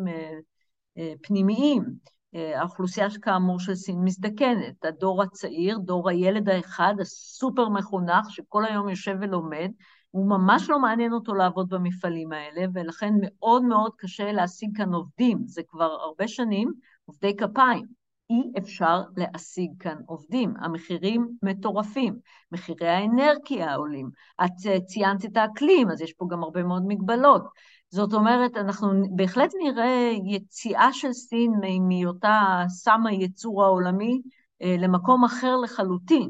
פנימיים. 1.22 2.12
האוכלוסייה 2.56 3.08
כאמור 3.22 3.60
של 3.60 3.76
סין 3.76 4.04
מזדקנת, 4.04 4.86
הדור 4.86 5.24
הצעיר, 5.24 5.78
דור 5.78 6.10
הילד 6.10 6.50
האחד, 6.50 6.94
הסופר 7.00 7.70
מחונך, 7.70 8.26
שכל 8.30 8.66
היום 8.66 8.90
יושב 8.90 9.16
ולומד, 9.22 9.72
הוא 10.12 10.30
ממש 10.30 10.70
לא 10.70 10.80
מעניין 10.80 11.14
אותו 11.14 11.36
לעבוד 11.36 11.70
במפעלים 11.70 12.32
האלה, 12.32 12.66
ולכן 12.74 13.14
מאוד 13.22 13.64
מאוד 13.64 13.92
קשה 13.98 14.32
להשיג 14.32 14.78
כאן 14.78 14.94
עובדים. 14.94 15.44
זה 15.46 15.62
כבר 15.68 15.92
הרבה 15.92 16.28
שנים 16.28 16.74
עובדי 17.06 17.38
כפיים. 17.38 18.01
אי 18.32 18.52
אפשר 18.58 19.02
להשיג 19.18 19.72
כאן 19.80 19.98
עובדים. 20.06 20.54
המחירים 20.60 21.28
מטורפים, 21.44 22.20
מחירי 22.52 22.88
האנרגיה 22.88 23.76
עולים. 23.76 24.10
את 24.46 24.52
ציינת 24.86 25.26
את 25.26 25.38
האקלים, 25.38 25.92
אז 25.92 26.02
יש 26.02 26.14
פה 26.14 26.26
גם 26.32 26.44
הרבה 26.44 26.64
מאוד 26.64 26.84
מגבלות. 26.88 27.44
זאת 27.90 28.14
אומרת, 28.14 28.58
אנחנו 28.58 28.90
בהחלט 29.16 29.52
נראה 29.64 30.12
יציאה 30.26 30.94
של 30.94 31.14
סין 31.14 31.52
מהיותה 31.88 32.64
סם 32.68 33.06
הייצור 33.06 33.64
העולמי 33.64 34.22
אה, 34.62 34.76
למקום 34.80 35.24
אחר 35.24 35.56
לחלוטין, 35.56 36.30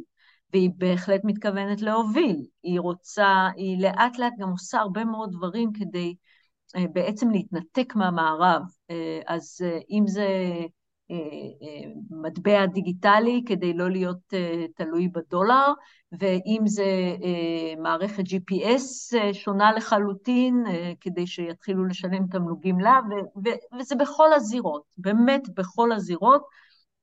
והיא 0.53 0.69
בהחלט 0.77 1.21
מתכוונת 1.23 1.81
להוביל. 1.81 2.45
היא 2.63 2.79
רוצה, 2.79 3.47
היא 3.55 3.81
לאט 3.81 4.17
לאט 4.17 4.33
גם 4.39 4.49
עושה 4.49 4.79
הרבה 4.79 5.05
מאוד 5.05 5.31
דברים 5.31 5.71
כדי 5.73 6.15
אה, 6.75 6.85
בעצם 6.93 7.29
להתנתק 7.29 7.95
מהמערב. 7.95 8.61
אה, 8.89 9.19
אז 9.27 9.61
אם 9.89 10.03
זה 10.07 10.21
אה, 10.21 10.27
אה, 10.27 10.65
מטבע 12.09 12.65
דיגיטלי 12.65 13.43
כדי 13.45 13.73
לא 13.73 13.89
להיות 13.89 14.33
אה, 14.33 14.65
תלוי 14.75 15.07
בדולר, 15.07 15.73
ואם 16.19 16.61
זה 16.65 16.85
מערכת 17.77 18.23
GPS 18.23 19.15
שונה 19.33 19.71
לחלוטין 19.71 20.63
כדי 21.01 21.27
שיתחילו 21.27 21.85
לשלם 21.85 22.27
תמלוגים 22.27 22.79
לה, 22.79 22.99
וזה 23.79 23.95
בכל 23.95 24.33
הזירות, 24.33 24.83
באמת 24.97 25.41
בכל 25.55 25.91
הזירות, 25.91 26.41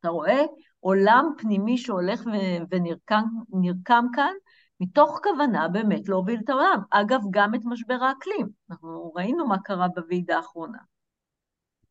אתה 0.01 0.09
רואה 0.09 0.43
עולם 0.81 1.33
פנימי 1.39 1.79
שהולך 1.79 2.23
ונרקם 2.71 4.07
כאן, 4.13 4.33
מתוך 4.81 5.21
כוונה 5.23 5.69
באמת 5.69 6.09
להוביל 6.09 6.41
את 6.45 6.49
העולם. 6.49 6.81
אגב, 6.91 7.21
גם 7.31 7.55
את 7.55 7.61
משבר 7.65 7.95
האקלים. 7.95 8.49
אנחנו 8.71 9.13
ראינו 9.17 9.47
מה 9.47 9.59
קרה 9.59 9.89
בוועידה 9.89 10.37
האחרונה. 10.37 10.79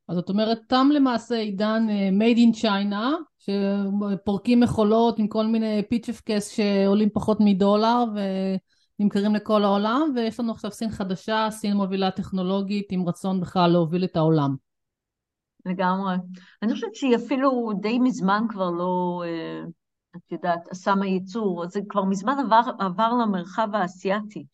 אז 0.07 0.15
זאת 0.15 0.29
אומרת, 0.29 0.59
תם 0.67 0.89
למעשה 0.93 1.35
עידן 1.35 1.87
uh, 1.89 2.21
made 2.21 2.37
in 2.37 2.63
China, 2.63 3.05
שפורקים 3.39 4.59
מכולות 4.59 5.19
עם 5.19 5.27
כל 5.27 5.45
מיני 5.45 5.83
פיצ'פקס 5.89 6.49
שעולים 6.49 7.09
פחות 7.13 7.37
מדולר 7.41 8.03
ונמכרים 8.99 9.35
לכל 9.35 9.63
העולם, 9.63 10.11
ויש 10.15 10.39
לנו 10.39 10.51
עכשיו 10.51 10.71
סין 10.71 10.89
חדשה, 10.89 11.47
סין 11.51 11.73
מובילה 11.73 12.11
טכנולוגית 12.11 12.87
עם 12.91 13.07
רצון 13.07 13.41
בכלל 13.41 13.71
להוביל 13.71 14.03
את 14.03 14.15
העולם. 14.15 14.55
לגמרי. 15.65 16.15
אני 16.63 16.73
חושבת 16.73 16.95
שהיא 16.95 17.15
אפילו 17.15 17.71
די 17.81 17.99
מזמן 17.99 18.43
כבר 18.49 18.69
לא, 18.69 19.23
uh, 19.25 19.69
את 20.15 20.31
יודעת, 20.31 20.67
עשה 20.69 20.95
מהייצור, 20.95 21.67
זה 21.67 21.79
כבר 21.89 22.03
מזמן 22.03 22.35
עבר, 22.45 22.61
עבר 22.79 23.11
למרחב 23.21 23.67
האסייתי. 23.73 24.45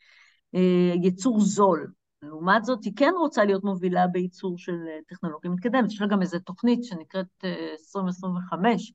ייצור 1.03 1.39
זול. 1.39 1.91
לעומת 2.27 2.65
זאת, 2.65 2.83
היא 2.83 2.93
כן 2.95 3.13
רוצה 3.19 3.45
להיות 3.45 3.63
מובילה 3.63 4.07
בייצור 4.07 4.57
של 4.57 4.77
טכנולוגיה 5.07 5.51
מתקדמת. 5.51 5.91
יש 5.91 6.01
לה 6.01 6.07
גם 6.07 6.21
איזו 6.21 6.39
תוכנית 6.39 6.83
שנקראת 6.83 7.43
2025, 7.43 8.93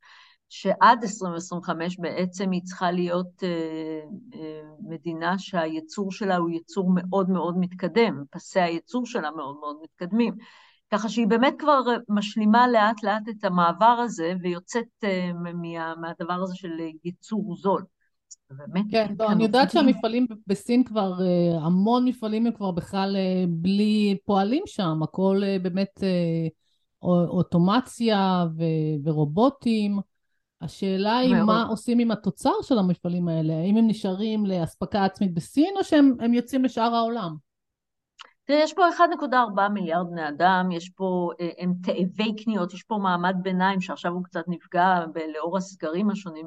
שעד 0.48 0.98
2025 1.02 1.98
בעצם 1.98 2.50
היא 2.50 2.62
צריכה 2.64 2.90
להיות 2.90 3.42
מדינה 4.88 5.38
שהייצור 5.38 6.12
שלה 6.12 6.36
הוא 6.36 6.50
ייצור 6.50 6.90
מאוד 6.94 7.30
מאוד 7.30 7.58
מתקדם, 7.58 8.24
פסי 8.30 8.60
הייצור 8.60 9.06
שלה 9.06 9.30
מאוד 9.30 9.56
מאוד 9.60 9.76
מתקדמים. 9.82 10.34
ככה 10.92 11.08
שהיא 11.08 11.26
באמת 11.26 11.54
כבר 11.58 11.80
משלימה 12.08 12.68
לאט 12.68 13.02
לאט 13.02 13.28
את 13.28 13.44
המעבר 13.44 13.96
הזה 14.04 14.32
ויוצאת 14.42 15.04
מה, 15.34 15.94
מהדבר 16.00 16.42
הזה 16.42 16.54
של 16.56 16.70
ייצור 17.04 17.56
זול. 17.56 17.84
באמת. 18.50 18.84
כן, 18.90 19.14
לא, 19.18 19.32
אני 19.32 19.42
יודעת 19.42 19.70
שהמפעלים 19.70 20.26
בסין 20.46 20.84
כבר, 20.84 21.12
המון 21.60 22.04
מפעלים 22.04 22.46
הם 22.46 22.52
כבר 22.52 22.70
בכלל 22.70 23.16
בלי 23.48 24.16
פועלים 24.24 24.62
שם, 24.66 25.02
הכל 25.02 25.42
באמת 25.62 26.00
אוטומציה 27.02 28.44
ורובוטים. 29.04 29.98
השאלה 30.60 31.18
היא 31.18 31.34
מה 31.34 31.66
עושים 31.68 31.98
עם 31.98 32.10
התוצר 32.10 32.52
של 32.62 32.78
המפעלים 32.78 33.28
האלה, 33.28 33.54
האם 33.54 33.76
הם 33.76 33.86
נשארים 33.86 34.46
לאספקה 34.46 35.04
עצמית 35.04 35.34
בסין 35.34 35.74
או 35.78 35.84
שהם 35.84 36.34
יוצאים 36.34 36.64
לשאר 36.64 36.94
העולם? 36.94 37.34
תראה, 38.44 38.62
יש 38.62 38.72
פה 38.72 38.82
1.4 38.88 39.68
מיליארד 39.68 40.06
בני 40.10 40.28
אדם, 40.28 40.70
יש 40.72 40.88
פה, 40.88 41.30
אה, 41.40 41.48
הם 41.58 41.72
תאבי 41.82 42.44
קניות, 42.44 42.74
יש 42.74 42.82
פה 42.82 42.98
מעמד 43.02 43.36
ביניים 43.42 43.80
שעכשיו 43.80 44.12
הוא 44.12 44.24
קצת 44.24 44.44
נפגע 44.48 45.00
לאור 45.34 45.56
הסגרים 45.56 46.10
השונים, 46.10 46.46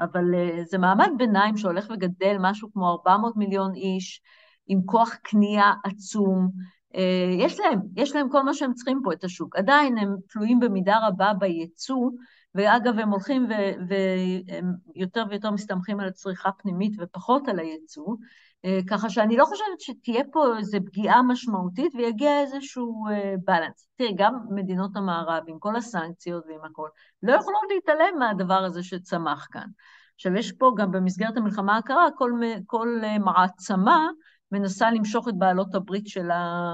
אבל 0.00 0.34
אה, 0.34 0.64
זה 0.64 0.78
מעמד 0.78 1.10
ביניים 1.18 1.56
שהולך 1.56 1.86
וגדל, 1.90 2.36
משהו 2.40 2.72
כמו 2.72 2.90
400 2.90 3.36
מיליון 3.36 3.74
איש, 3.74 4.20
עם 4.66 4.80
כוח 4.86 5.14
קנייה 5.22 5.72
עצום. 5.84 6.50
אה, 6.96 7.34
יש 7.38 7.60
להם, 7.60 7.80
יש 7.96 8.14
להם 8.14 8.28
כל 8.30 8.42
מה 8.42 8.54
שהם 8.54 8.74
צריכים 8.74 9.00
פה, 9.04 9.12
את 9.12 9.24
השוק. 9.24 9.56
עדיין 9.56 9.98
הם 9.98 10.16
תלויים 10.28 10.60
במידה 10.60 10.98
רבה 11.06 11.32
בייצוא, 11.38 12.10
ואגב, 12.54 12.98
הם 12.98 13.10
הולכים 13.10 13.46
והם 13.88 14.72
יותר 14.94 15.24
ויותר 15.30 15.50
מסתמכים 15.50 16.00
על 16.00 16.08
הצריכה 16.08 16.52
פנימית 16.52 16.92
ופחות 16.98 17.48
על 17.48 17.58
הייצוא. 17.58 18.16
אה, 18.64 18.78
ככה 18.88 19.10
שאני 19.10 19.36
לא 19.36 19.44
חושבת 19.44 19.80
שתהיה 19.80 20.22
פה 20.32 20.58
איזו 20.58 20.78
פגיעה 20.86 21.22
משמעותית 21.22 21.94
ויגיע 21.94 22.40
איזשהו 22.40 23.04
בלנס. 23.44 23.88
אה, 23.90 23.96
תראי, 23.96 24.14
גם 24.16 24.34
מדינות 24.50 24.96
המערב, 24.96 25.42
עם 25.46 25.58
כל 25.58 25.76
הסנקציות 25.76 26.44
ועם 26.46 26.64
הכל, 26.64 26.88
לא 27.22 27.32
יכולות 27.32 27.62
להתעלם 27.74 28.18
מהדבר 28.18 28.64
הזה 28.64 28.82
שצמח 28.82 29.46
כאן. 29.50 29.66
עכשיו, 30.14 30.36
יש 30.36 30.52
פה 30.52 30.72
גם 30.76 30.90
במסגרת 30.90 31.36
המלחמה 31.36 31.76
הקרה, 31.76 32.06
כל, 32.16 32.32
כל 32.66 33.00
אה, 33.04 33.18
מעצמה 33.18 34.08
מנסה 34.52 34.90
למשוך 34.90 35.28
את 35.28 35.34
בעלות 35.38 35.74
הברית 35.74 36.06
שלה 36.06 36.64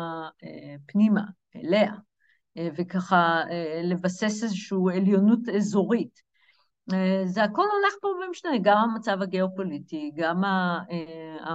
פנימה, 0.86 1.22
אליה, 1.56 1.92
וככה 2.76 3.42
לבסס 3.84 4.42
איזושהי 4.42 4.78
עליונות 4.96 5.48
אזורית. 5.56 6.25
אה, 6.92 7.22
זה 7.24 7.44
הכל 7.44 7.62
הולך 7.62 7.94
פה 8.00 8.08
ומשתנה, 8.08 8.58
גם 8.62 8.76
המצב 8.78 9.22
הגיאופוליטי, 9.22 10.12
גם 10.16 10.44
אה, 10.44 11.54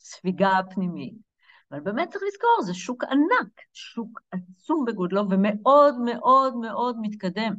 הספיגה 0.00 0.58
הפנימית. 0.58 1.14
אבל 1.70 1.80
באמת 1.80 2.08
צריך 2.10 2.24
לזכור, 2.28 2.62
זה 2.62 2.74
שוק 2.74 3.04
ענק, 3.04 3.60
שוק 3.72 4.20
עצום 4.30 4.84
בגודלו 4.86 5.30
ומאוד 5.30 5.94
מאוד 6.04 6.56
מאוד 6.56 6.96
מתקדם. 7.00 7.54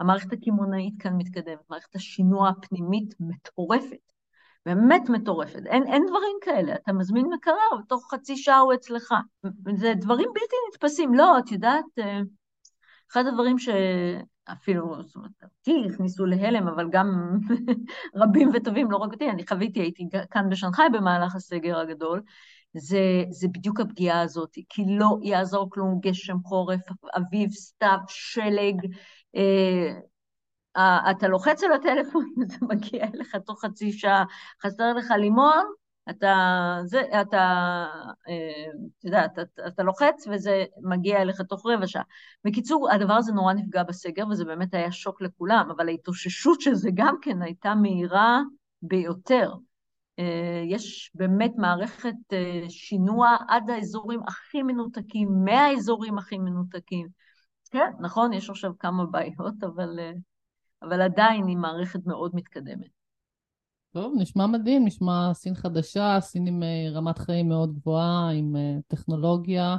המערכת 0.00 0.32
הקמעונאית 0.32 0.94
כאן 0.98 1.12
מתקדמת, 1.16 1.70
מערכת 1.70 1.96
השינוע 1.96 2.48
הפנימית 2.48 3.14
מטורפת, 3.20 4.12
באמת 4.66 5.08
מטורפת. 5.08 5.66
אין, 5.66 5.86
אין 5.86 6.04
דברים 6.08 6.36
כאלה, 6.40 6.74
אתה 6.74 6.92
מזמין 6.92 7.26
מקרר, 7.26 7.80
ותוך 7.80 8.14
חצי 8.14 8.36
שעה 8.36 8.58
הוא 8.58 8.74
אצלך. 8.74 9.14
זה 9.76 9.92
דברים 9.96 10.28
בלתי 10.34 10.56
נתפסים. 10.72 11.14
לא, 11.14 11.38
את 11.38 11.52
יודעת, 11.52 11.84
אה, 11.98 12.20
אחד 13.10 13.26
הדברים 13.26 13.58
ש... 13.58 13.68
אפילו, 14.52 15.02
זאת 15.02 15.16
אומרת, 15.16 15.30
אותי 15.42 15.86
הכניסו 15.94 16.26
להלם, 16.26 16.68
אבל 16.68 16.88
גם 16.90 17.38
רבים 18.22 18.50
וטובים, 18.54 18.90
לא 18.90 18.96
רק 18.96 19.12
אותי, 19.12 19.30
אני 19.30 19.46
חוויתי, 19.46 19.80
הייתי 19.80 20.08
כאן 20.30 20.48
בשנגחאי 20.50 20.88
במהלך 20.92 21.34
הסגר 21.34 21.78
הגדול, 21.78 22.22
זה, 22.72 23.24
זה 23.30 23.48
בדיוק 23.48 23.80
הפגיעה 23.80 24.20
הזאת, 24.20 24.58
כי 24.68 24.82
לא 24.88 25.18
יעזור 25.22 25.70
כלום 25.70 26.00
גשם 26.00 26.36
חורף, 26.44 26.80
אביב, 27.16 27.50
סתיו, 27.50 27.98
שלג, 28.08 28.76
אה, 29.36 31.10
אתה 31.10 31.28
לוחץ 31.28 31.62
על 31.62 31.72
הטלפון 31.72 32.32
וזה 32.40 32.56
מגיע 32.62 33.06
אליך 33.14 33.36
תוך 33.36 33.64
חצי 33.64 33.92
שעה, 33.92 34.24
חסר 34.62 34.92
לך 34.92 35.10
לימון, 35.18 35.64
אתה, 36.10 36.34
זה, 36.84 37.02
אתה, 37.20 37.38
אה, 38.28 38.64
אתה 38.98 39.06
יודע, 39.06 39.24
אתה, 39.24 39.42
אתה 39.66 39.82
לוחץ 39.82 40.26
וזה 40.30 40.64
מגיע 40.82 41.22
אליך 41.22 41.40
תוך 41.40 41.66
רבע 41.66 41.86
שעה. 41.86 42.02
בקיצור, 42.44 42.92
הדבר 42.92 43.12
הזה 43.12 43.32
נורא 43.32 43.52
נפגע 43.52 43.82
בסגר, 43.82 44.28
וזה 44.30 44.44
באמת 44.44 44.74
היה 44.74 44.92
שוק 44.92 45.22
לכולם, 45.22 45.68
אבל 45.76 45.88
ההתאוששות 45.88 46.60
של 46.60 46.74
זה 46.74 46.90
גם 46.94 47.16
כן 47.22 47.42
הייתה 47.42 47.74
מהירה 47.74 48.40
ביותר. 48.82 49.52
אה, 50.18 50.62
יש 50.66 51.10
באמת 51.14 51.52
מערכת 51.56 52.14
אה, 52.32 52.64
שינוע 52.68 53.36
עד 53.48 53.70
האזורים 53.70 54.20
הכי 54.26 54.62
מנותקים, 54.62 55.28
מהאזורים 55.44 56.18
הכי 56.18 56.38
מנותקים. 56.38 57.08
כן, 57.70 57.92
נכון, 58.00 58.32
יש 58.32 58.50
עכשיו 58.50 58.72
כמה 58.78 59.06
בעיות, 59.06 59.64
אבל, 59.64 59.98
אבל 60.82 61.00
עדיין 61.02 61.46
היא 61.46 61.56
מערכת 61.56 62.00
מאוד 62.06 62.30
מתקדמת. 62.34 62.97
טוב, 63.92 64.14
נשמע 64.18 64.46
מדהים, 64.46 64.84
נשמע 64.84 65.30
סין 65.34 65.54
חדשה, 65.54 66.18
סין 66.20 66.46
עם 66.46 66.62
אה, 66.62 66.90
רמת 66.92 67.18
חיים 67.18 67.48
מאוד 67.48 67.74
גבוהה, 67.74 68.30
עם 68.30 68.56
אה, 68.56 68.76
טכנולוגיה, 68.86 69.76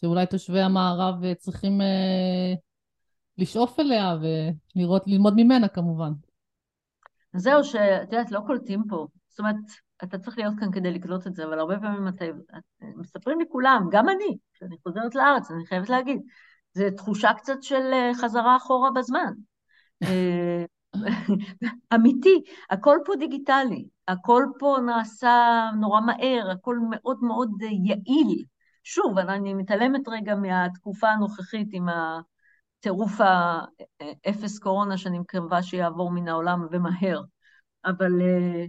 שאולי 0.00 0.26
תושבי 0.26 0.60
המערב 0.60 1.24
אה, 1.24 1.34
צריכים 1.34 1.80
לשאוף 3.38 3.80
אליה 3.80 4.16
ולראות, 4.76 5.02
ללמוד 5.06 5.34
ממנה 5.36 5.68
כמובן. 5.68 6.12
זהו, 7.36 7.64
שאת 7.64 8.12
יודעת, 8.12 8.30
לא 8.30 8.40
קולטים 8.46 8.82
פה. 8.88 9.06
זאת 9.28 9.38
אומרת, 9.38 9.56
אתה 10.04 10.18
צריך 10.18 10.38
להיות 10.38 10.54
כאן 10.58 10.72
כדי 10.72 10.90
לקלוט 10.90 11.26
את 11.26 11.34
זה, 11.34 11.44
אבל 11.44 11.58
הרבה 11.58 11.78
פעמים 11.78 12.08
אתה... 12.08 12.24
מספרים 12.80 13.38
לי 13.38 13.44
כולם, 13.48 13.88
גם 13.90 14.08
אני, 14.08 14.38
כשאני 14.54 14.76
חוזרת 14.82 15.14
לארץ, 15.14 15.50
אני 15.50 15.66
חייבת 15.66 15.88
להגיד, 15.88 16.20
זו 16.74 16.84
תחושה 16.96 17.30
קצת 17.36 17.62
של 17.62 17.90
חזרה 18.14 18.56
אחורה 18.56 18.90
בזמן. 18.90 19.32
אמיתי, 21.94 22.42
הכל 22.70 22.98
פה 23.04 23.12
דיגיטלי, 23.18 23.88
הכל 24.08 24.44
פה 24.58 24.76
נעשה 24.86 25.70
נורא 25.80 26.00
מהר, 26.00 26.50
הכל 26.50 26.78
מאוד 26.90 27.18
מאוד 27.22 27.50
יעיל. 27.62 28.44
שוב, 28.84 29.18
אני 29.18 29.54
מתעלמת 29.54 30.08
רגע 30.08 30.34
מהתקופה 30.34 31.08
הנוכחית 31.08 31.68
עם 31.72 31.86
הטירוף 31.88 33.12
האפס 33.20 34.58
קורונה 34.58 34.96
שאני 34.96 35.18
מקווה 35.18 35.62
שיעבור 35.62 36.10
מן 36.10 36.28
העולם 36.28 36.66
ומהר, 36.70 37.22
אבל 37.84 38.20
אה, 38.20 38.64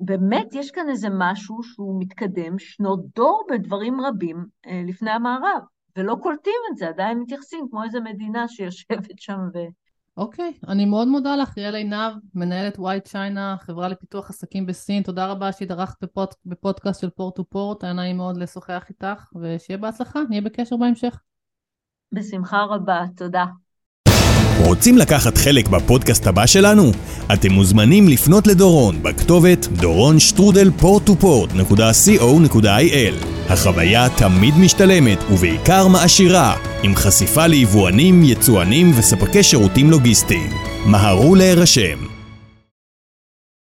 באמת 0.00 0.48
יש 0.52 0.70
כאן 0.70 0.88
איזה 0.90 1.08
משהו 1.10 1.62
שהוא 1.62 2.00
מתקדם 2.00 2.58
שנות 2.58 3.00
דור 3.16 3.46
בדברים 3.50 4.00
רבים 4.00 4.46
אה, 4.66 4.82
לפני 4.86 5.10
המערב, 5.10 5.62
ולא 5.96 6.16
קולטים 6.22 6.60
את 6.72 6.76
זה, 6.76 6.88
עדיין 6.88 7.18
מתייחסים 7.18 7.66
כמו 7.70 7.84
איזה 7.84 8.00
מדינה 8.00 8.48
שיושבת 8.48 9.18
שם 9.18 9.38
ו... 9.54 9.58
אוקיי, 10.16 10.70
אני 10.70 10.84
מאוד 10.84 11.08
מודה 11.08 11.36
לך, 11.36 11.58
יעל 11.58 11.74
עינב, 11.74 12.12
מנהלת 12.34 12.78
White 12.78 13.08
China, 13.08 13.56
חברה 13.60 13.88
לפיתוח 13.88 14.30
עסקים 14.30 14.66
בסין, 14.66 15.02
תודה 15.02 15.26
רבה 15.26 15.52
שהתארחת 15.52 15.94
בפוד, 16.02 16.28
בפודקאסט 16.46 17.00
של 17.00 17.10
Port 17.10 17.36
to 17.36 17.44
Port, 17.44 17.84
היה 17.84 17.92
נעים 17.92 18.16
מאוד 18.16 18.36
לשוחח 18.36 18.84
איתך, 18.88 19.24
ושיהיה 19.42 19.78
בהצלחה, 19.78 20.20
נהיה 20.28 20.40
בקשר 20.40 20.76
בהמשך. 20.76 21.20
בשמחה 22.12 22.64
רבה, 22.64 23.04
תודה. 23.16 23.44
רוצים 24.66 24.98
לקחת 24.98 25.36
חלק 25.36 25.68
בפודקאסט 25.68 26.26
הבא 26.26 26.46
שלנו? 26.46 26.82
אתם 27.34 27.52
מוזמנים 27.52 28.08
לפנות 28.08 28.46
לדורון 28.46 29.02
בכתובת 29.02 29.66
דורון 29.80 30.18
שטרודל 30.18 30.70
port2port.co.il 30.70 33.41
החוויה 33.52 34.08
תמיד 34.08 34.54
משתלמת 34.58 35.18
ובעיקר 35.30 35.86
מעשירה, 35.86 36.56
עם 36.82 36.96
חשיפה 36.96 37.46
ליבואנים, 37.46 38.22
יצואנים 38.24 38.92
וספקי 38.98 39.42
שירותים 39.42 39.90
לוגיסטיים. 39.90 40.50
מהרו 40.84 41.34
להירשם. 41.34 42.11